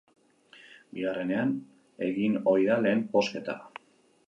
[0.95, 1.51] Bigarrenean
[2.07, 3.59] egin ohi da lehen bozketa.